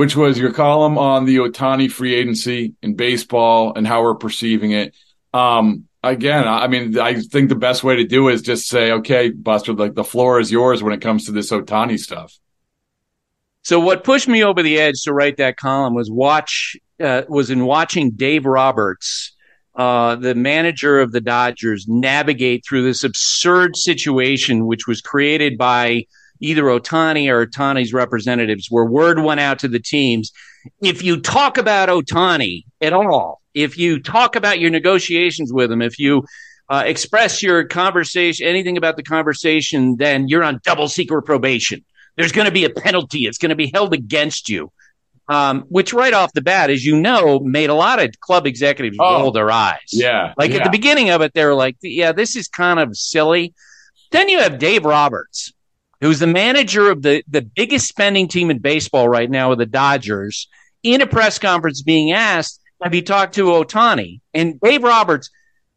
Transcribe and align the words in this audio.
which 0.00 0.16
was 0.16 0.38
your 0.38 0.50
column 0.50 0.96
on 0.96 1.26
the 1.26 1.36
Ohtani 1.36 1.92
free 1.92 2.14
agency 2.14 2.72
in 2.80 2.94
baseball 2.94 3.74
and 3.76 3.86
how 3.86 4.02
we're 4.02 4.14
perceiving 4.14 4.70
it. 4.70 4.96
Um, 5.34 5.88
again, 6.02 6.48
I 6.48 6.68
mean, 6.68 6.98
I 6.98 7.20
think 7.20 7.50
the 7.50 7.54
best 7.54 7.84
way 7.84 7.96
to 7.96 8.06
do 8.06 8.28
is 8.28 8.40
just 8.40 8.66
say, 8.66 8.92
okay, 8.92 9.28
Buster, 9.28 9.74
like 9.74 9.92
the 9.92 10.02
floor 10.02 10.40
is 10.40 10.50
yours 10.50 10.82
when 10.82 10.94
it 10.94 11.02
comes 11.02 11.26
to 11.26 11.32
this 11.32 11.50
Ohtani 11.50 11.98
stuff. 11.98 12.34
So 13.60 13.78
what 13.78 14.02
pushed 14.02 14.26
me 14.26 14.42
over 14.42 14.62
the 14.62 14.78
edge 14.80 15.02
to 15.02 15.12
write 15.12 15.36
that 15.36 15.58
column 15.58 15.92
was 15.92 16.10
watch 16.10 16.78
uh, 16.98 17.24
was 17.28 17.50
in 17.50 17.66
watching 17.66 18.12
Dave 18.12 18.46
Roberts, 18.46 19.36
uh, 19.74 20.16
the 20.16 20.34
manager 20.34 20.98
of 20.98 21.12
the 21.12 21.20
Dodgers, 21.20 21.84
navigate 21.86 22.64
through 22.66 22.84
this 22.84 23.04
absurd 23.04 23.76
situation, 23.76 24.64
which 24.64 24.86
was 24.86 25.02
created 25.02 25.58
by 25.58 26.06
either 26.40 26.64
Ohtani 26.64 27.30
or 27.30 27.46
Ohtani's 27.46 27.92
representatives, 27.92 28.68
where 28.70 28.84
word 28.84 29.22
went 29.22 29.40
out 29.40 29.58
to 29.60 29.68
the 29.68 29.80
teams. 29.80 30.32
If 30.82 31.02
you 31.02 31.20
talk 31.20 31.58
about 31.58 31.88
Ohtani 31.88 32.64
at 32.80 32.92
all, 32.92 33.40
if 33.54 33.78
you 33.78 34.00
talk 34.00 34.36
about 34.36 34.60
your 34.60 34.70
negotiations 34.70 35.52
with 35.52 35.70
him, 35.70 35.82
if 35.82 35.98
you 35.98 36.24
uh, 36.68 36.84
express 36.86 37.42
your 37.42 37.64
conversation, 37.64 38.46
anything 38.46 38.76
about 38.76 38.96
the 38.96 39.02
conversation, 39.02 39.96
then 39.96 40.28
you're 40.28 40.44
on 40.44 40.60
double 40.64 40.88
secret 40.88 41.22
probation. 41.22 41.84
There's 42.16 42.32
going 42.32 42.46
to 42.46 42.52
be 42.52 42.64
a 42.64 42.70
penalty. 42.70 43.26
It's 43.26 43.38
going 43.38 43.50
to 43.50 43.56
be 43.56 43.70
held 43.72 43.94
against 43.94 44.48
you. 44.48 44.72
Um, 45.28 45.62
which 45.68 45.92
right 45.92 46.12
off 46.12 46.32
the 46.32 46.42
bat, 46.42 46.70
as 46.70 46.84
you 46.84 47.00
know, 47.00 47.38
made 47.38 47.70
a 47.70 47.74
lot 47.74 48.02
of 48.02 48.18
club 48.18 48.48
executives 48.48 48.96
oh, 48.98 49.20
roll 49.20 49.30
their 49.30 49.48
eyes. 49.48 49.78
Yeah. 49.92 50.34
Like 50.36 50.50
yeah. 50.50 50.58
at 50.58 50.64
the 50.64 50.70
beginning 50.70 51.10
of 51.10 51.22
it, 51.22 51.34
they 51.34 51.44
were 51.44 51.54
like, 51.54 51.76
yeah, 51.82 52.10
this 52.10 52.34
is 52.34 52.48
kind 52.48 52.80
of 52.80 52.96
silly. 52.96 53.54
Then 54.10 54.28
you 54.28 54.40
have 54.40 54.58
Dave 54.58 54.84
Roberts, 54.84 55.52
who's 56.00 56.18
the 56.18 56.26
manager 56.26 56.90
of 56.90 57.02
the, 57.02 57.22
the 57.28 57.42
biggest 57.42 57.88
spending 57.88 58.28
team 58.28 58.50
in 58.50 58.58
baseball 58.58 59.08
right 59.08 59.30
now 59.30 59.50
with 59.50 59.58
the 59.58 59.66
Dodgers, 59.66 60.48
in 60.82 61.00
a 61.00 61.06
press 61.06 61.38
conference 61.38 61.82
being 61.82 62.12
asked, 62.12 62.60
have 62.82 62.94
you 62.94 63.02
talked 63.02 63.34
to 63.34 63.46
Ohtani? 63.46 64.20
And 64.32 64.58
Dave 64.60 64.82
Roberts, 64.82 65.30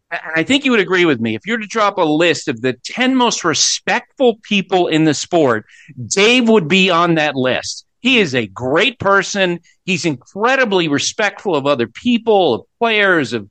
and 0.10 0.22
I 0.36 0.44
think 0.44 0.64
you 0.64 0.72
would 0.72 0.80
agree 0.80 1.06
with 1.06 1.20
me, 1.20 1.36
if 1.36 1.46
you 1.46 1.54
were 1.54 1.60
to 1.60 1.68
drop 1.68 1.98
a 1.98 2.04
list 2.04 2.48
of 2.48 2.62
the 2.62 2.74
10 2.86 3.16
most 3.16 3.44
respectful 3.44 4.40
people 4.44 4.88
in 4.88 5.04
the 5.04 5.14
sport, 5.14 5.66
Dave 6.08 6.48
would 6.48 6.68
be 6.68 6.90
on 6.90 7.16
that 7.16 7.36
list. 7.36 7.86
He 8.00 8.20
is 8.20 8.36
a 8.36 8.48
great 8.48 9.00
person. 9.00 9.60
He's 9.86 10.06
incredibly 10.06 10.88
respectful 10.88 11.56
of 11.56 11.66
other 11.66 11.88
people, 11.88 12.54
of 12.54 12.62
players, 12.80 13.34
of 13.34 13.50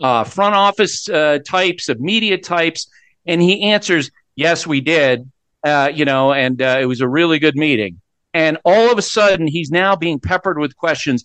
uh, 0.00 0.24
front 0.24 0.54
office 0.54 1.08
uh, 1.08 1.38
types, 1.46 1.88
of 1.88 2.00
media 2.00 2.38
types. 2.38 2.88
And 3.26 3.40
he 3.40 3.62
answers, 3.62 4.10
yes, 4.36 4.66
we 4.66 4.80
did 4.80 5.30
uh, 5.64 5.90
you 5.92 6.04
know, 6.04 6.32
and 6.32 6.60
uh, 6.60 6.78
it 6.80 6.86
was 6.86 7.00
a 7.00 7.08
really 7.08 7.38
good 7.38 7.56
meeting. 7.56 8.00
And 8.32 8.58
all 8.64 8.90
of 8.90 8.98
a 8.98 9.02
sudden, 9.02 9.46
he's 9.46 9.70
now 9.70 9.96
being 9.96 10.20
peppered 10.20 10.58
with 10.58 10.76
questions. 10.76 11.24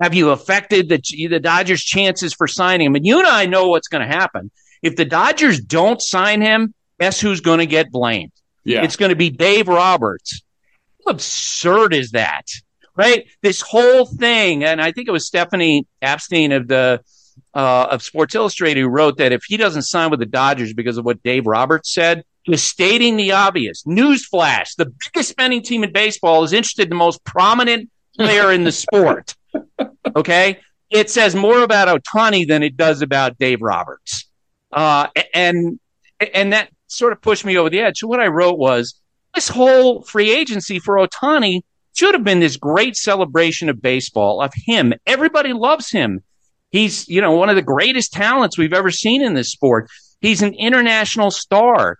Have 0.00 0.14
you 0.14 0.30
affected 0.30 0.88
the, 0.88 1.00
the 1.28 1.40
Dodgers' 1.40 1.82
chances 1.82 2.34
for 2.34 2.46
signing 2.46 2.86
him? 2.86 2.94
And 2.94 3.06
you 3.06 3.18
and 3.18 3.26
I 3.26 3.46
know 3.46 3.68
what's 3.68 3.88
going 3.88 4.08
to 4.08 4.14
happen. 4.14 4.50
If 4.82 4.96
the 4.96 5.04
Dodgers 5.04 5.60
don't 5.60 6.00
sign 6.00 6.40
him, 6.40 6.74
guess 7.00 7.20
who's 7.20 7.40
going 7.40 7.58
to 7.58 7.66
get 7.66 7.90
blamed? 7.90 8.32
Yeah. 8.64 8.82
It's 8.84 8.96
going 8.96 9.10
to 9.10 9.16
be 9.16 9.30
Dave 9.30 9.66
Roberts. 9.68 10.42
How 11.04 11.12
absurd 11.12 11.94
is 11.94 12.10
that? 12.10 12.46
Right? 12.94 13.26
This 13.42 13.60
whole 13.60 14.06
thing, 14.06 14.64
and 14.64 14.80
I 14.80 14.92
think 14.92 15.08
it 15.08 15.12
was 15.12 15.26
Stephanie 15.26 15.86
Apstein 16.02 16.54
of 16.54 16.66
the 16.66 17.00
uh, 17.54 17.88
of 17.90 18.02
Sports 18.02 18.34
Illustrated 18.34 18.80
who 18.80 18.88
wrote 18.88 19.18
that 19.18 19.32
if 19.32 19.42
he 19.46 19.56
doesn't 19.56 19.82
sign 19.82 20.10
with 20.10 20.20
the 20.20 20.26
Dodgers 20.26 20.74
because 20.74 20.98
of 20.98 21.04
what 21.04 21.22
Dave 21.22 21.46
Roberts 21.46 21.94
said, 21.94 22.24
just 22.48 22.68
stating 22.68 23.16
the 23.16 23.32
obvious. 23.32 23.82
Newsflash: 23.84 24.76
the 24.76 24.92
biggest 25.04 25.30
spending 25.30 25.62
team 25.62 25.84
in 25.84 25.92
baseball 25.92 26.44
is 26.44 26.52
interested 26.52 26.84
in 26.84 26.90
the 26.90 26.96
most 26.96 27.22
prominent 27.24 27.90
player 28.16 28.52
in 28.52 28.64
the 28.64 28.72
sport. 28.72 29.34
Okay, 30.16 30.58
it 30.90 31.10
says 31.10 31.34
more 31.34 31.62
about 31.62 31.88
Ohtani 31.88 32.48
than 32.48 32.62
it 32.62 32.76
does 32.76 33.02
about 33.02 33.38
Dave 33.38 33.60
Roberts, 33.60 34.26
uh, 34.72 35.08
and 35.34 35.78
and 36.34 36.52
that 36.52 36.70
sort 36.86 37.12
of 37.12 37.20
pushed 37.20 37.44
me 37.44 37.58
over 37.58 37.68
the 37.70 37.80
edge. 37.80 37.98
So 37.98 38.06
what 38.06 38.20
I 38.20 38.26
wrote 38.26 38.58
was 38.58 38.98
this 39.34 39.48
whole 39.48 40.02
free 40.02 40.32
agency 40.32 40.78
for 40.78 40.96
Ohtani 40.96 41.60
should 41.94 42.14
have 42.14 42.24
been 42.24 42.40
this 42.40 42.56
great 42.56 42.96
celebration 42.96 43.68
of 43.68 43.82
baseball 43.82 44.40
of 44.40 44.52
him. 44.54 44.94
Everybody 45.06 45.52
loves 45.52 45.90
him. 45.90 46.22
He's 46.70 47.08
you 47.08 47.20
know 47.20 47.32
one 47.32 47.50
of 47.50 47.56
the 47.56 47.62
greatest 47.62 48.12
talents 48.12 48.56
we've 48.56 48.72
ever 48.72 48.90
seen 48.90 49.22
in 49.22 49.34
this 49.34 49.52
sport. 49.52 49.88
He's 50.20 50.42
an 50.42 50.54
international 50.54 51.30
star 51.30 51.98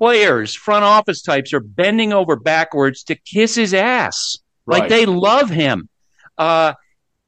players, 0.00 0.54
front 0.54 0.82
office 0.82 1.20
types 1.20 1.52
are 1.52 1.60
bending 1.60 2.10
over 2.14 2.34
backwards 2.34 3.02
to 3.04 3.14
kiss 3.14 3.54
his 3.54 3.74
ass. 3.74 4.38
Right. 4.64 4.80
Like 4.80 4.88
they 4.88 5.04
love 5.04 5.50
him. 5.50 5.90
Uh, 6.38 6.72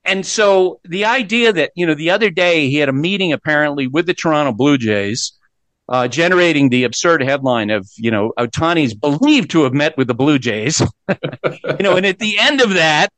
and 0.04 0.24
so 0.24 0.80
the 0.84 1.04
idea 1.04 1.52
that, 1.52 1.72
you 1.76 1.86
know, 1.86 1.94
the 1.94 2.10
other 2.10 2.30
day 2.30 2.70
he 2.70 2.76
had 2.76 2.88
a 2.88 2.94
meeting 2.94 3.34
apparently 3.34 3.86
with 3.86 4.06
the 4.06 4.14
Toronto 4.14 4.52
Blue 4.52 4.78
Jays, 4.78 5.34
uh, 5.86 6.08
generating 6.08 6.70
the 6.70 6.84
absurd 6.84 7.22
headline 7.22 7.68
of, 7.68 7.86
you 7.98 8.10
know, 8.10 8.32
Ohtani's 8.38 8.94
believed 8.94 9.50
to 9.50 9.64
have 9.64 9.74
met 9.74 9.98
with 9.98 10.06
the 10.06 10.14
Blue 10.14 10.38
Jays. 10.38 10.80
you 11.10 11.76
know, 11.80 11.96
and 11.96 12.06
at 12.06 12.18
the 12.18 12.38
end 12.38 12.62
of 12.62 12.70
that, 12.74 13.12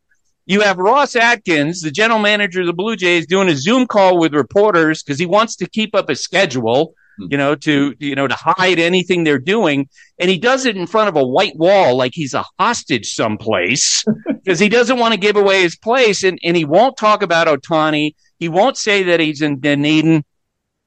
you 0.47 0.63
have 0.63 0.79
Ross 0.79 1.15
Atkins, 1.15 1.81
the 1.81 1.93
general 1.93 2.19
manager 2.19 2.63
of 2.63 2.67
the 2.67 2.73
Blue 2.73 2.97
Jays, 2.97 3.27
doing 3.27 3.49
a 3.49 3.55
Zoom 3.55 3.87
call 3.87 4.19
with 4.19 4.35
reporters 4.35 5.03
because 5.03 5.21
he 5.21 5.27
wants 5.27 5.55
to 5.57 5.69
keep 5.69 5.95
up 5.95 6.09
his 6.09 6.21
schedule. 6.21 6.95
Hmm. 7.19 7.27
you 7.31 7.39
know, 7.39 7.55
to, 7.55 7.95
you 7.99 8.15
know, 8.15 8.27
to 8.27 8.35
hide 8.35 8.79
anything 8.79 9.25
they're 9.25 9.39
doing. 9.39 9.89
And 10.19 10.31
he 10.31 10.39
does 10.39 10.65
it 10.65 10.77
in 10.77 10.87
front 10.87 11.09
of 11.09 11.17
a 11.17 11.27
white 11.27 11.57
wall 11.57 11.97
like 11.97 12.13
he's 12.15 12.35
a 12.35 12.45
hostage 12.59 13.13
someplace 13.15 14.05
because 14.27 14.59
he 14.59 14.69
doesn't 14.69 14.99
want 14.99 15.15
to 15.15 15.21
give 15.21 15.37
away 15.37 15.63
his 15.63 15.77
place. 15.77 16.25
And, 16.25 16.39
and 16.43 16.57
he 16.57 16.65
won't 16.65 16.97
talk 16.97 17.23
about 17.23 17.47
Ohtani. 17.47 18.15
He 18.39 18.49
won't 18.49 18.77
say 18.77 19.05
that 19.05 19.21
he's 19.21 19.43
in 19.43 19.61
Dunedin. 19.61 20.25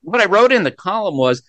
What 0.01 0.21
I 0.21 0.25
wrote 0.25 0.51
in 0.51 0.63
the 0.63 0.71
column 0.71 1.17
was 1.17 1.43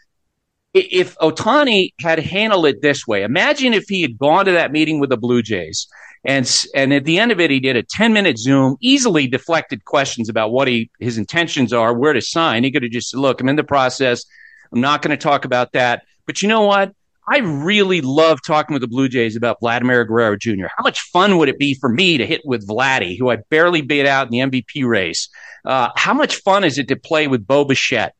if 0.74 1.16
Ohtani 1.18 1.92
had 2.00 2.18
handled 2.18 2.66
it 2.66 2.82
this 2.82 3.06
way, 3.06 3.22
imagine 3.22 3.74
if 3.74 3.88
he 3.88 4.02
had 4.02 4.18
gone 4.18 4.44
to 4.44 4.52
that 4.52 4.72
meeting 4.72 5.00
with 5.00 5.10
the 5.10 5.16
Blue 5.16 5.42
Jays 5.42 5.88
and 6.24 6.50
and 6.74 6.92
at 6.92 7.04
the 7.04 7.18
end 7.18 7.32
of 7.32 7.40
it, 7.40 7.50
he 7.50 7.60
did 7.60 7.76
a 7.76 7.82
10 7.82 8.12
minute 8.12 8.38
Zoom, 8.38 8.76
easily 8.80 9.26
deflected 9.26 9.84
questions 9.84 10.28
about 10.28 10.50
what 10.50 10.68
he 10.68 10.90
his 10.98 11.18
intentions 11.18 11.72
are, 11.72 11.96
where 11.96 12.12
to 12.12 12.20
sign. 12.20 12.64
He 12.64 12.70
could 12.70 12.82
have 12.82 12.92
just 12.92 13.10
said, 13.10 13.20
"Look, 13.20 13.40
I'm 13.40 13.48
in 13.48 13.56
the 13.56 13.64
process. 13.64 14.24
I'm 14.72 14.80
not 14.80 15.02
going 15.02 15.16
to 15.16 15.22
talk 15.22 15.44
about 15.44 15.72
that. 15.72 16.02
But 16.26 16.42
you 16.42 16.48
know 16.48 16.62
what? 16.62 16.92
I 17.30 17.38
really 17.38 18.00
love 18.00 18.40
talking 18.46 18.72
with 18.72 18.80
the 18.80 18.88
Blue 18.88 19.08
Jays 19.08 19.36
about 19.36 19.60
Vladimir 19.60 20.04
Guerrero 20.06 20.36
Jr. 20.36 20.66
How 20.74 20.82
much 20.82 21.00
fun 21.00 21.36
would 21.36 21.50
it 21.50 21.58
be 21.58 21.74
for 21.74 21.88
me 21.88 22.16
to 22.16 22.26
hit 22.26 22.40
with 22.44 22.66
Vladdy, 22.66 23.18
who 23.18 23.30
I 23.30 23.36
barely 23.50 23.82
beat 23.82 24.06
out 24.06 24.26
in 24.26 24.30
the 24.30 24.38
MVP 24.38 24.86
race? 24.86 25.28
Uh, 25.64 25.90
how 25.94 26.14
much 26.14 26.36
fun 26.36 26.64
is 26.64 26.78
it 26.78 26.88
to 26.88 26.96
play 26.96 27.28
with 27.28 27.46
Bo 27.46 27.66
Bichette? 27.66 28.14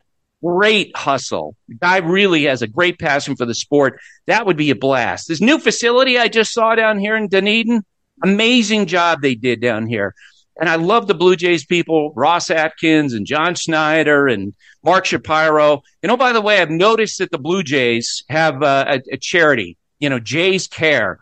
Great 0.44 0.94
hustle. 0.94 1.56
The 1.68 1.76
guy 1.76 1.96
really 1.98 2.44
has 2.44 2.60
a 2.60 2.66
great 2.66 2.98
passion 2.98 3.34
for 3.34 3.46
the 3.46 3.54
sport. 3.54 3.98
That 4.26 4.44
would 4.44 4.58
be 4.58 4.70
a 4.70 4.76
blast. 4.76 5.28
This 5.28 5.40
new 5.40 5.58
facility 5.58 6.18
I 6.18 6.28
just 6.28 6.52
saw 6.52 6.74
down 6.74 6.98
here 6.98 7.16
in 7.16 7.28
Dunedin, 7.28 7.82
amazing 8.22 8.86
job 8.86 9.22
they 9.22 9.34
did 9.34 9.62
down 9.62 9.86
here. 9.86 10.14
And 10.58 10.68
I 10.68 10.74
love 10.74 11.06
the 11.06 11.14
Blue 11.14 11.36
Jays 11.36 11.64
people, 11.64 12.12
Ross 12.16 12.50
Atkins 12.50 13.12
and 13.12 13.24
John 13.26 13.54
Schneider 13.54 14.26
and 14.26 14.54
Mark 14.82 15.04
Shapiro. 15.06 15.82
You 16.02 16.08
know, 16.08 16.16
by 16.16 16.32
the 16.32 16.40
way, 16.40 16.60
I've 16.60 16.70
noticed 16.70 17.18
that 17.18 17.30
the 17.30 17.38
Blue 17.38 17.62
Jays 17.62 18.24
have 18.28 18.62
uh, 18.62 18.84
a, 18.88 19.14
a, 19.14 19.16
charity, 19.16 19.76
you 20.00 20.10
know, 20.10 20.18
Jays 20.18 20.66
Care. 20.66 21.20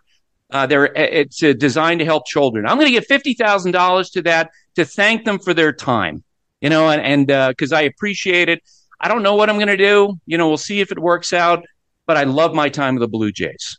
Uh, 0.50 0.66
they're, 0.66 0.86
it's 0.86 1.42
uh, 1.42 1.52
designed 1.52 1.98
to 2.00 2.06
help 2.06 2.26
children. 2.26 2.66
I'm 2.66 2.78
going 2.78 2.92
to 2.92 2.92
give 2.92 3.06
$50,000 3.06 4.12
to 4.12 4.22
that 4.22 4.50
to 4.76 4.84
thank 4.84 5.24
them 5.24 5.38
for 5.38 5.52
their 5.52 5.72
time, 5.72 6.24
you 6.60 6.70
know, 6.70 6.88
and 6.88 7.02
and 7.02 7.30
uh, 7.30 7.52
I 7.72 7.82
appreciate 7.82 8.48
it. 8.48 8.62
I 9.00 9.08
don't 9.08 9.22
know 9.22 9.34
what 9.34 9.50
I'm 9.50 9.56
going 9.56 9.68
to 9.68 9.76
do. 9.76 10.18
You 10.24 10.38
know, 10.38 10.48
we'll 10.48 10.56
see 10.56 10.80
if 10.80 10.92
it 10.92 10.98
works 10.98 11.32
out. 11.32 11.64
But 12.06 12.16
I 12.16 12.22
love 12.22 12.54
my 12.54 12.68
time 12.68 12.94
with 12.94 13.00
the 13.00 13.08
Blue 13.08 13.32
Jays. 13.32 13.78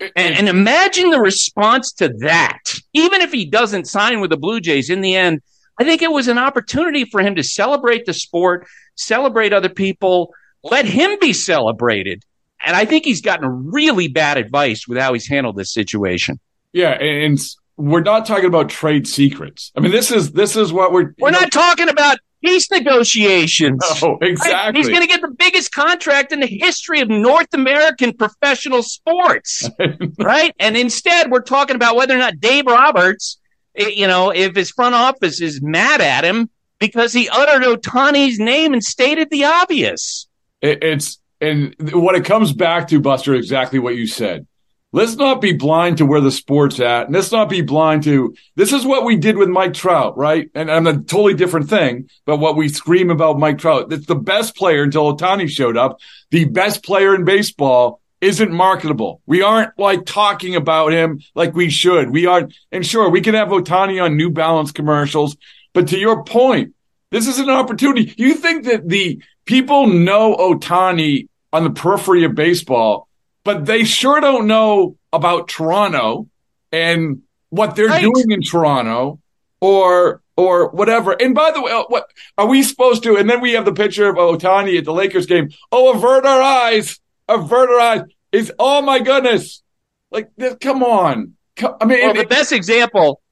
And, 0.00 0.36
and 0.36 0.48
imagine 0.48 1.10
the 1.10 1.20
response 1.20 1.92
to 1.94 2.08
that. 2.18 2.58
Even 2.92 3.22
if 3.22 3.32
he 3.32 3.46
doesn't 3.46 3.86
sign 3.86 4.20
with 4.20 4.30
the 4.30 4.36
Blue 4.36 4.60
Jays 4.60 4.90
in 4.90 5.00
the 5.00 5.16
end, 5.16 5.40
I 5.78 5.84
think 5.84 6.02
it 6.02 6.12
was 6.12 6.28
an 6.28 6.38
opportunity 6.38 7.04
for 7.04 7.20
him 7.20 7.34
to 7.36 7.42
celebrate 7.42 8.06
the 8.06 8.14
sport, 8.14 8.66
celebrate 8.94 9.52
other 9.52 9.68
people, 9.68 10.32
let 10.62 10.84
him 10.84 11.18
be 11.20 11.32
celebrated. 11.32 12.24
And 12.64 12.76
I 12.76 12.84
think 12.84 13.04
he's 13.04 13.20
gotten 13.20 13.70
really 13.70 14.08
bad 14.08 14.38
advice 14.38 14.88
with 14.88 14.98
how 14.98 15.12
he's 15.12 15.28
handled 15.28 15.56
this 15.56 15.72
situation. 15.72 16.40
Yeah, 16.72 16.90
and 16.90 17.38
we're 17.76 18.00
not 18.00 18.26
talking 18.26 18.46
about 18.46 18.68
trade 18.68 19.06
secrets. 19.06 19.72
I 19.76 19.80
mean, 19.80 19.92
this 19.92 20.10
is 20.10 20.32
this 20.32 20.56
is 20.56 20.72
what 20.72 20.92
we're 20.92 21.14
we're 21.18 21.30
not 21.30 21.52
talking 21.52 21.88
about 21.88 22.18
peace 22.44 22.70
negotiations. 22.70 23.82
Oh, 24.02 24.18
exactly. 24.20 24.52
Right? 24.52 24.76
He's 24.76 24.88
going 24.88 25.00
to 25.00 25.06
get 25.06 25.20
the 25.22 25.34
biggest 25.36 25.72
contract 25.72 26.32
in 26.32 26.40
the 26.40 26.46
history 26.46 27.00
of 27.00 27.08
North 27.08 27.52
American 27.54 28.12
professional 28.12 28.82
sports, 28.82 29.68
right? 30.18 30.54
And 30.58 30.76
instead, 30.76 31.30
we're 31.30 31.40
talking 31.40 31.76
about 31.76 31.96
whether 31.96 32.14
or 32.14 32.18
not 32.18 32.38
Dave 32.38 32.66
Roberts, 32.66 33.38
eh, 33.74 33.88
you 33.88 34.06
know, 34.06 34.30
if 34.30 34.54
his 34.54 34.70
front 34.70 34.94
office 34.94 35.40
is 35.40 35.62
mad 35.62 36.00
at 36.00 36.24
him 36.24 36.50
because 36.78 37.12
he 37.12 37.28
uttered 37.28 37.62
Ohtani's 37.62 38.38
name 38.38 38.74
and 38.74 38.84
stated 38.84 39.30
the 39.30 39.44
obvious. 39.44 40.28
It's 40.60 41.18
and 41.40 41.74
what 41.92 42.14
it 42.14 42.24
comes 42.24 42.52
back 42.52 42.88
to, 42.88 43.00
Buster, 43.00 43.34
exactly 43.34 43.78
what 43.78 43.96
you 43.96 44.06
said 44.06 44.46
let's 44.96 45.16
not 45.16 45.42
be 45.42 45.52
blind 45.52 45.98
to 45.98 46.06
where 46.06 46.22
the 46.22 46.30
sport's 46.30 46.80
at. 46.80 47.04
And 47.06 47.14
let's 47.14 47.30
not 47.30 47.50
be 47.50 47.60
blind 47.60 48.04
to 48.04 48.34
this 48.54 48.72
is 48.72 48.86
what 48.86 49.04
we 49.04 49.16
did 49.16 49.36
with 49.36 49.50
Mike 49.50 49.74
Trout, 49.74 50.16
right? 50.16 50.50
And, 50.54 50.70
and 50.70 50.88
a 50.88 50.94
totally 50.94 51.34
different 51.34 51.68
thing, 51.68 52.08
but 52.24 52.38
what 52.38 52.56
we 52.56 52.70
scream 52.70 53.10
about 53.10 53.38
Mike 53.38 53.58
Trout. 53.58 53.90
That's 53.90 54.06
the 54.06 54.14
best 54.14 54.56
player 54.56 54.84
until 54.84 55.14
Ohtani 55.14 55.50
showed 55.50 55.76
up. 55.76 56.00
The 56.30 56.46
best 56.46 56.82
player 56.82 57.14
in 57.14 57.26
baseball 57.26 58.00
isn't 58.22 58.50
marketable. 58.50 59.20
We 59.26 59.42
aren't 59.42 59.78
like 59.78 60.06
talking 60.06 60.56
about 60.56 60.92
him 60.92 61.20
like 61.34 61.54
we 61.54 61.68
should. 61.68 62.10
We 62.10 62.24
aren't, 62.24 62.54
and 62.72 62.84
sure, 62.84 63.10
we 63.10 63.20
can 63.20 63.34
have 63.34 63.48
Ohtani 63.48 64.02
on 64.02 64.16
New 64.16 64.30
Balance 64.30 64.72
commercials, 64.72 65.36
but 65.74 65.88
to 65.88 65.98
your 65.98 66.24
point, 66.24 66.74
this 67.10 67.28
is 67.28 67.38
an 67.38 67.50
opportunity. 67.50 68.14
You 68.16 68.34
think 68.34 68.64
that 68.64 68.88
the 68.88 69.22
people 69.44 69.88
know 69.88 70.34
Ohtani 70.34 71.28
on 71.52 71.64
the 71.64 71.70
periphery 71.70 72.24
of 72.24 72.34
baseball 72.34 73.06
but 73.46 73.64
they 73.64 73.84
sure 73.84 74.20
don't 74.20 74.48
know 74.48 74.96
about 75.12 75.46
Toronto 75.46 76.28
and 76.72 77.22
what 77.48 77.76
they're 77.76 77.86
right. 77.86 78.02
doing 78.02 78.32
in 78.32 78.42
Toronto 78.42 79.20
or 79.60 80.20
or 80.36 80.68
whatever. 80.70 81.12
And 81.12 81.32
by 81.32 81.52
the 81.52 81.62
way, 81.62 81.70
uh, 81.70 81.84
what 81.88 82.10
are 82.36 82.46
we 82.46 82.64
supposed 82.64 83.04
to? 83.04 83.16
And 83.16 83.30
then 83.30 83.40
we 83.40 83.52
have 83.52 83.64
the 83.64 83.72
picture 83.72 84.08
of 84.08 84.16
Ohtani 84.16 84.76
at 84.76 84.84
the 84.84 84.92
Lakers 84.92 85.26
game. 85.26 85.50
Oh, 85.70 85.94
avert 85.94 86.26
our 86.26 86.42
eyes, 86.42 86.98
avert 87.28 87.70
our 87.70 87.80
eyes. 87.80 88.02
Is 88.32 88.52
oh 88.58 88.82
my 88.82 88.98
goodness, 88.98 89.62
like 90.10 90.28
this? 90.36 90.56
come 90.60 90.82
on. 90.82 91.34
I 91.80 91.84
mean, 91.86 92.00
well, 92.00 92.14
the 92.14 92.26
best 92.26 92.50
example 92.50 93.22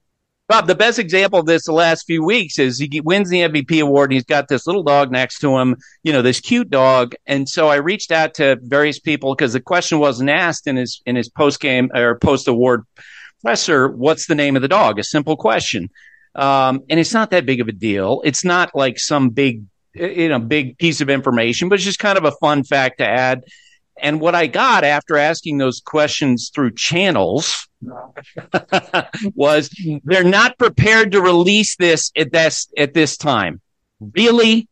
Bob, 0.47 0.67
the 0.67 0.75
best 0.75 0.99
example 0.99 1.39
of 1.39 1.47
this 1.47 1.65
the 1.65 1.71
last 1.71 2.05
few 2.05 2.23
weeks 2.23 2.59
is 2.59 2.77
he 2.77 3.01
wins 3.01 3.29
the 3.29 3.39
MVP 3.39 3.81
award 3.81 4.11
and 4.11 4.13
he's 4.13 4.25
got 4.25 4.47
this 4.47 4.67
little 4.67 4.83
dog 4.83 5.11
next 5.11 5.39
to 5.39 5.57
him, 5.57 5.75
you 6.03 6.13
know, 6.13 6.21
this 6.21 6.39
cute 6.39 6.69
dog. 6.69 7.15
And 7.25 7.49
so 7.49 7.67
I 7.67 7.77
reached 7.77 8.11
out 8.11 8.35
to 8.35 8.59
various 8.61 8.99
people 8.99 9.33
because 9.33 9.53
the 9.53 9.59
question 9.59 9.97
wasn't 9.97 10.29
asked 10.29 10.67
in 10.67 10.75
his 10.75 11.01
in 11.07 11.15
his 11.15 11.29
post 11.29 11.59
game 11.59 11.89
or 11.95 12.19
post 12.19 12.47
award 12.47 12.83
presser, 13.41 13.87
what's 13.87 14.27
the 14.27 14.35
name 14.35 14.55
of 14.55 14.61
the 14.61 14.67
dog? 14.67 14.99
A 14.99 15.03
simple 15.03 15.35
question. 15.35 15.89
Um, 16.35 16.81
and 16.89 16.99
it's 16.99 17.13
not 17.13 17.31
that 17.31 17.45
big 17.45 17.61
of 17.61 17.67
a 17.67 17.71
deal. 17.71 18.21
It's 18.23 18.45
not 18.45 18.75
like 18.75 18.99
some 18.99 19.29
big, 19.29 19.63
you 19.93 20.29
know, 20.29 20.39
big 20.39 20.77
piece 20.77 21.01
of 21.01 21.09
information, 21.09 21.69
but 21.69 21.75
it's 21.75 21.85
just 21.85 21.99
kind 21.99 22.17
of 22.17 22.25
a 22.25 22.31
fun 22.33 22.63
fact 22.63 22.99
to 22.99 23.07
add. 23.07 23.43
And 23.99 24.19
what 24.19 24.35
I 24.35 24.47
got 24.47 24.83
after 24.83 25.15
asking 25.15 25.57
those 25.57 25.79
questions 25.79 26.51
through 26.53 26.73
channels 26.73 27.67
was 29.35 29.69
they're 30.03 30.23
not 30.23 30.57
prepared 30.57 31.11
to 31.11 31.21
release 31.21 31.75
this 31.75 32.11
at 32.17 32.31
this 32.31 32.67
at 32.77 32.93
this 32.93 33.17
time. 33.17 33.61
Really? 33.99 34.67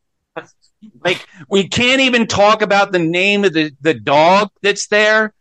Like 1.03 1.25
we 1.49 1.67
can't 1.67 2.01
even 2.01 2.27
talk 2.27 2.61
about 2.61 2.91
the 2.91 2.99
name 2.99 3.45
of 3.45 3.53
the, 3.53 3.71
the 3.81 3.93
dog 3.93 4.49
that's 4.61 4.87
there. 4.87 5.33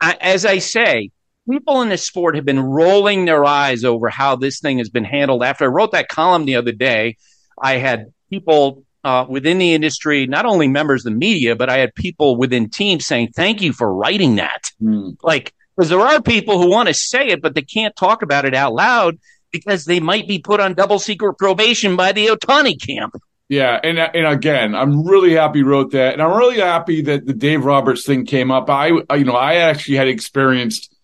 I, 0.00 0.16
as 0.20 0.44
I 0.44 0.58
say, 0.58 1.10
people 1.48 1.82
in 1.82 1.88
this 1.88 2.06
sport 2.06 2.36
have 2.36 2.44
been 2.44 2.60
rolling 2.60 3.24
their 3.24 3.44
eyes 3.44 3.84
over 3.84 4.08
how 4.08 4.36
this 4.36 4.60
thing 4.60 4.78
has 4.78 4.90
been 4.90 5.04
handled. 5.04 5.42
After 5.42 5.64
I 5.64 5.68
wrote 5.68 5.92
that 5.92 6.08
column 6.08 6.44
the 6.44 6.56
other 6.56 6.72
day, 6.72 7.16
I 7.60 7.74
had 7.74 8.12
people 8.30 8.84
uh, 9.04 9.24
within 9.28 9.58
the 9.58 9.72
industry, 9.74 10.26
not 10.26 10.44
only 10.44 10.68
members 10.68 11.06
of 11.06 11.12
the 11.12 11.18
media, 11.18 11.56
but 11.56 11.70
I 11.70 11.78
had 11.78 11.94
people 11.94 12.36
within 12.36 12.68
teams 12.68 13.06
saying, 13.06 13.30
"Thank 13.34 13.62
you 13.62 13.72
for 13.72 13.92
writing 13.92 14.36
that." 14.36 14.62
Mm. 14.82 15.16
Like, 15.22 15.54
because 15.78 15.90
there 15.90 16.00
are 16.00 16.20
people 16.20 16.60
who 16.60 16.68
want 16.68 16.88
to 16.88 16.94
say 16.94 17.28
it, 17.28 17.40
but 17.40 17.54
they 17.54 17.62
can't 17.62 17.94
talk 17.94 18.22
about 18.22 18.44
it 18.44 18.54
out 18.54 18.74
loud 18.74 19.16
because 19.52 19.84
they 19.84 20.00
might 20.00 20.26
be 20.26 20.40
put 20.40 20.58
on 20.58 20.74
double 20.74 20.98
secret 20.98 21.34
probation 21.34 21.94
by 21.94 22.10
the 22.10 22.26
Ohtani 22.26 22.84
camp. 22.84 23.14
Yeah, 23.48 23.78
and 23.82 23.98
and 23.98 24.26
again, 24.26 24.74
I'm 24.74 25.06
really 25.06 25.32
happy 25.32 25.62
wrote 25.62 25.92
that, 25.92 26.14
and 26.14 26.20
I'm 26.20 26.36
really 26.36 26.58
happy 26.58 27.02
that 27.02 27.24
the 27.24 27.32
Dave 27.32 27.64
Roberts 27.64 28.04
thing 28.04 28.26
came 28.26 28.50
up. 28.50 28.68
I, 28.68 28.88
you 28.88 29.24
know, 29.24 29.36
I 29.36 29.54
actually 29.54 29.96
had 29.96 30.08
experienced 30.08 30.94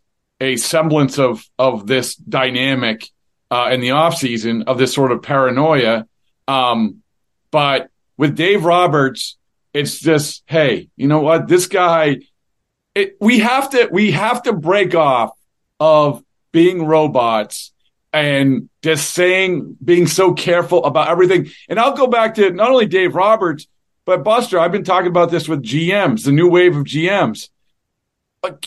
a 0.41 0.57
semblance 0.57 1.19
of 1.19 1.43
of 1.57 1.87
this 1.87 2.17
dynamic 2.17 3.09
uh, 3.51 3.71
in 3.73 3.81
the 3.81 3.93
off 3.93 4.17
season 4.17 4.65
of 4.65 4.77
this 4.77 4.93
sort 4.93 5.13
of 5.13 5.23
paranoia. 5.23 6.07
Um, 6.49 7.03
but 7.51 7.89
with 8.19 8.37
Dave 8.37 8.65
Roberts, 8.65 9.39
it's 9.73 10.01
just, 10.01 10.43
hey, 10.47 10.89
you 10.97 11.07
know 11.07 11.21
what? 11.21 11.49
This 11.49 11.67
guy, 11.67 12.19
it, 12.95 13.17
we 13.21 13.41
have 13.41 13.71
to, 13.71 13.89
we 13.91 14.13
have 14.13 14.43
to 14.45 14.53
break 14.53 14.95
off 14.95 15.31
of 15.81 16.23
being 16.53 16.87
robots 16.87 17.73
and 18.13 18.69
just 18.83 19.13
saying, 19.13 19.77
being 19.85 20.07
so 20.07 20.33
careful 20.33 20.85
about 20.85 21.09
everything. 21.09 21.51
And 21.69 21.81
I'll 21.81 21.97
go 21.97 22.07
back 22.07 22.37
to 22.37 22.51
not 22.51 22.71
only 22.71 22.87
Dave 22.87 23.15
Roberts, 23.15 23.67
but 24.05 24.23
Buster, 24.23 24.61
I've 24.61 24.73
been 24.73 24.85
talking 24.85 25.09
about 25.09 25.31
this 25.31 25.49
with 25.49 25.63
GMs, 25.63 26.25
the 26.25 26.33
new 26.33 26.49
wave 26.49 26.77
of 26.77 26.85
GMs. 26.85 27.49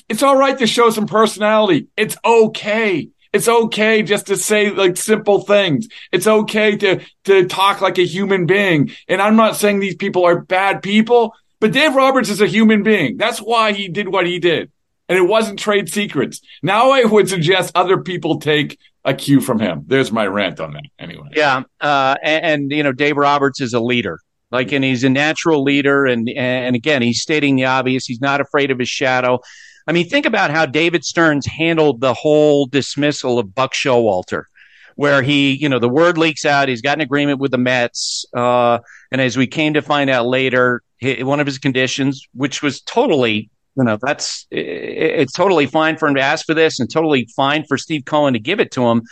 It's 0.10 0.24
all 0.24 0.36
right 0.36 0.58
to 0.58 0.68
show 0.68 0.90
some 0.90 1.06
personality. 1.06 1.88
It's 1.96 2.18
okay. 2.26 3.10
It's 3.32 3.48
okay 3.48 4.02
just 4.02 4.28
to 4.28 4.36
say 4.36 4.72
like 4.72 4.98
simple 4.98 5.42
things. 5.42 5.88
It's 6.12 6.28
okay 6.28 6.76
to, 6.78 7.02
to 7.26 7.46
talk 7.46 7.82
like 7.82 8.00
a 8.00 8.06
human 8.06 8.48
being. 8.48 8.92
And 9.08 9.22
I'm 9.22 9.36
not 9.36 9.56
saying 9.56 9.80
these 9.80 9.96
people 9.96 10.26
are 10.26 10.42
bad 10.42 10.82
people, 10.82 11.36
but 11.60 11.72
Dave 11.72 11.96
Roberts 11.96 12.30
is 12.30 12.42
a 12.42 12.48
human 12.48 12.84
being. 12.84 13.18
That's 13.18 13.40
why 13.40 13.74
he 13.74 13.88
did 13.88 14.10
what 14.10 14.28
he 14.28 14.40
did. 14.40 14.72
And 15.10 15.18
it 15.18 15.22
wasn't 15.22 15.60
trade 15.60 15.90
secrets. 15.90 16.42
Now 16.62 16.92
I 16.92 17.06
would 17.06 17.30
suggest 17.30 17.72
other 17.76 18.02
people 18.02 18.40
take 18.40 18.78
a 19.06 19.14
cue 19.14 19.40
from 19.40 19.60
him. 19.60 19.84
There's 19.88 20.12
my 20.12 20.28
rant 20.28 20.60
on 20.60 20.74
that 20.74 20.84
anyway. 21.00 21.30
Yeah. 21.34 21.64
Uh, 21.80 22.16
and, 22.22 22.46
and, 22.46 22.72
you 22.72 22.84
know, 22.84 22.92
Dave 22.92 23.16
Roberts 23.16 23.62
is 23.62 23.74
a 23.74 23.80
leader. 23.80 24.20
Like, 24.52 24.72
and 24.74 24.84
he's 24.84 25.04
a 25.06 25.10
natural 25.10 25.64
leader. 25.64 26.06
And, 26.06 26.30
and 26.30 26.76
again, 26.76 27.02
he's 27.02 27.22
stating 27.22 27.56
the 27.56 27.66
obvious. 27.66 28.06
He's 28.06 28.22
not 28.22 28.42
afraid 28.42 28.70
of 28.70 28.80
his 28.80 28.90
shadow. 28.90 29.40
I 29.88 29.94
mean, 29.94 30.10
think 30.10 30.26
about 30.26 30.52
how 30.52 30.66
David 30.66 31.06
Stearns 31.06 31.46
handled 31.46 32.02
the 32.02 32.14
whole 32.14 32.66
dismissal 32.66 33.40
of 33.40 33.56
Buck 33.56 33.74
Showalter, 33.74 34.44
where 34.98 35.22
he, 35.22 35.54
you 35.54 35.70
know, 35.70 35.78
the 35.78 35.88
word 35.88 36.18
leaks 36.18 36.44
out, 36.44 36.68
he's 36.68 36.82
got 36.82 36.98
an 36.98 37.02
agreement 37.02 37.40
with 37.40 37.52
the 37.52 37.58
Mets. 37.60 38.26
Uh, 38.36 38.80
and 39.12 39.22
as 39.22 39.38
we 39.38 39.46
came 39.46 39.76
to 39.76 39.82
find 39.84 40.10
out 40.10 40.26
later, 40.26 40.82
he, 40.98 41.22
one 41.22 41.40
of 41.40 41.46
his 41.46 41.60
conditions, 41.60 42.28
which 42.34 42.64
was 42.64 42.82
totally, 42.82 43.52
you 43.76 43.84
know, 43.84 44.00
that's, 44.02 44.48
it, 44.50 44.58
it's 44.58 45.34
totally 45.34 45.68
fine 45.68 45.98
for 45.98 46.08
him 46.08 46.16
to 46.16 46.22
ask 46.22 46.48
for 46.48 46.56
this 46.56 46.80
and 46.80 46.92
totally 46.92 47.30
fine 47.36 47.64
for 47.68 47.78
Steve 47.78 48.06
Cohen 48.06 48.34
to 48.34 48.40
give 48.40 48.60
it 48.60 48.72
to 48.72 48.88
him. 48.88 49.04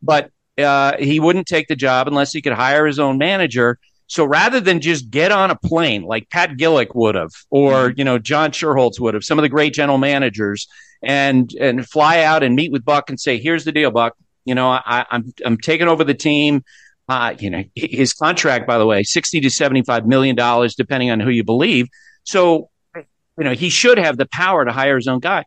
But 0.00 0.30
uh, 0.56 0.98
he 1.00 1.18
wouldn't 1.18 1.48
take 1.48 1.66
the 1.66 1.74
job 1.74 2.06
unless 2.06 2.32
he 2.32 2.40
could 2.40 2.52
hire 2.52 2.86
his 2.86 3.00
own 3.00 3.18
manager. 3.18 3.80
So 4.06 4.24
rather 4.24 4.60
than 4.60 4.80
just 4.80 5.10
get 5.10 5.32
on 5.32 5.50
a 5.50 5.56
plane 5.56 6.02
like 6.02 6.30
Pat 6.30 6.50
Gillick 6.50 6.94
would 6.94 7.16
have, 7.16 7.32
or 7.50 7.88
mm-hmm. 7.88 7.98
you 7.98 8.04
know 8.04 8.20
John 8.20 8.52
Schuerholz 8.52 9.00
would 9.00 9.14
have, 9.14 9.24
some 9.24 9.38
of 9.38 9.42
the 9.42 9.48
great 9.48 9.74
general 9.74 9.98
managers, 9.98 10.68
and 11.02 11.50
and 11.58 11.88
fly 11.88 12.22
out 12.22 12.44
and 12.44 12.54
meet 12.54 12.70
with 12.70 12.84
Buck 12.84 13.08
and 13.10 13.18
say, 13.18 13.38
"Here's 13.38 13.64
the 13.64 13.72
deal, 13.72 13.90
Buck. 13.90 14.14
You 14.44 14.54
know, 14.54 14.68
I, 14.68 15.06
I'm 15.10 15.32
I'm 15.44 15.58
taking 15.58 15.88
over 15.88 16.04
the 16.04 16.14
team. 16.14 16.64
Uh, 17.08 17.34
you 17.38 17.50
know, 17.50 17.62
his 17.74 18.14
contract, 18.14 18.66
by 18.66 18.78
the 18.78 18.86
way, 18.86 19.02
sixty 19.02 19.40
to 19.40 19.50
seventy-five 19.50 20.06
million 20.06 20.36
dollars, 20.36 20.74
depending 20.74 21.10
on 21.10 21.20
who 21.20 21.30
you 21.30 21.44
believe. 21.44 21.88
So, 22.24 22.70
you 22.94 23.44
know, 23.44 23.52
he 23.52 23.68
should 23.68 23.98
have 23.98 24.16
the 24.16 24.26
power 24.26 24.64
to 24.64 24.72
hire 24.72 24.96
his 24.96 25.06
own 25.06 25.20
guy. 25.20 25.44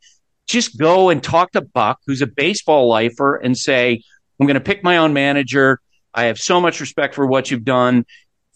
Just 0.48 0.78
go 0.78 1.10
and 1.10 1.22
talk 1.22 1.52
to 1.52 1.62
Buck, 1.62 2.00
who's 2.06 2.22
a 2.22 2.28
baseball 2.28 2.88
lifer, 2.90 3.36
and 3.36 3.58
say, 3.58 4.02
"I'm 4.40 4.46
going 4.46 4.56
to 4.56 4.62
pick 4.62 4.84
my 4.84 4.98
own 4.98 5.14
manager. 5.14 5.80
I 6.14 6.26
have 6.26 6.40
so 6.40 6.62
much 6.62 6.80
respect 6.80 7.16
for 7.16 7.26
what 7.26 7.52
you've 7.52 7.66
done 7.66 8.06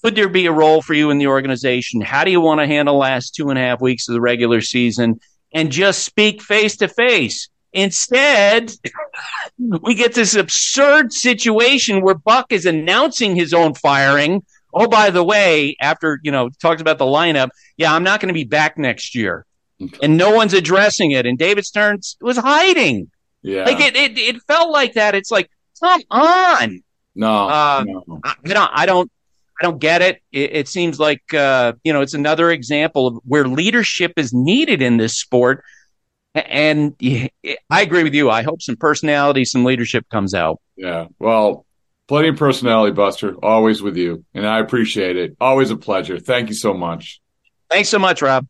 could 0.04 0.16
there 0.16 0.30
be 0.30 0.48
a 0.48 0.52
role 0.52 0.82
for 0.82 0.94
you 0.94 1.12
in 1.12 1.20
the 1.20 1.28
organization? 1.28 2.02
How 2.02 2.24
do 2.24 2.32
you 2.32 2.42
want 2.42 2.60
to 2.60 2.68
handle 2.68 2.98
last 2.98 3.36
two 3.36 3.50
and 3.50 3.60
a 3.60 3.62
half 3.62 3.82
weeks 3.82 4.08
of 4.08 4.14
the 4.14 4.22
regular 4.22 4.62
season? 4.62 5.20
And 5.54 5.72
just 5.72 6.04
speak 6.04 6.42
face 6.42 6.78
to 6.78 6.88
face. 6.88 7.50
Instead, 7.74 8.72
we 9.58 9.96
get 9.96 10.14
this 10.14 10.36
absurd 10.36 11.14
situation 11.14 12.02
where 12.02 12.16
Buck 12.16 12.52
is 12.52 12.66
announcing 12.66 13.36
his 13.36 13.54
own 13.54 13.74
firing. 13.74 14.44
Oh, 14.74 14.88
by 14.88 15.10
the 15.10 15.24
way, 15.24 15.76
after, 15.82 16.20
you 16.24 16.32
know, 16.32 16.50
talked 16.62 16.82
about 16.82 16.98
the 16.98 17.06
lineup, 17.06 17.50
yeah, 17.78 17.94
I'm 17.94 18.04
not 18.04 18.20
going 18.20 18.28
to 18.28 18.34
be 18.34 18.44
back 18.44 18.78
next 18.78 19.16
year. 19.16 19.46
And 20.02 20.16
no 20.16 20.34
one's 20.36 20.54
addressing 20.54 21.12
it. 21.12 21.26
And 21.26 21.38
David 21.38 21.66
Stearns 21.66 22.18
was 22.22 22.38
hiding. 22.38 23.10
Yeah. 23.42 23.64
Like 23.64 23.80
it, 23.80 23.96
it, 23.96 24.18
it 24.18 24.42
felt 24.44 24.72
like 24.72 24.94
that. 24.94 25.16
It's 25.16 25.32
like, 25.32 25.50
come 25.80 26.02
on. 26.12 26.84
no, 27.16 27.48
Uh, 27.50 27.84
no. 27.88 28.20
I 28.24 28.36
I 28.46 28.54
don't, 28.54 28.72
I 28.74 28.86
don't, 28.86 29.12
I 29.60 29.64
don't 29.64 29.80
get 29.80 30.02
it. 30.02 30.22
It, 30.32 30.56
it 30.56 30.68
seems 30.68 31.00
like, 31.00 31.34
uh, 31.34 31.74
you 31.84 31.94
know, 31.94 32.02
it's 32.02 32.14
another 32.14 32.52
example 32.52 33.08
of 33.08 33.20
where 33.26 33.48
leadership 33.48 34.14
is 34.18 34.34
needed 34.34 34.82
in 34.82 34.98
this 34.98 35.18
sport. 35.18 35.64
And 36.34 36.96
I 37.70 37.82
agree 37.82 38.04
with 38.04 38.14
you. 38.14 38.30
I 38.30 38.44
hope 38.44 38.62
some 38.62 38.78
personality, 38.78 39.44
some 39.46 39.66
leadership 39.66 40.08
comes 40.10 40.34
out. 40.34 40.62
Yeah. 40.78 41.08
Well, 41.20 41.66
plenty 42.08 42.30
of 42.30 42.38
personality, 42.38 42.94
Buster. 42.94 43.36
Always 43.44 43.82
with 43.82 43.98
you. 43.98 44.24
And 44.34 44.48
I 44.48 44.60
appreciate 44.60 45.18
it. 45.18 45.36
Always 45.42 45.72
a 45.72 45.78
pleasure. 45.78 46.20
Thank 46.20 46.50
you 46.50 46.56
so 46.56 46.74
much. 46.74 47.20
Thanks 47.70 47.90
so 47.90 48.00
much, 48.00 48.22
Rob. 48.22 48.48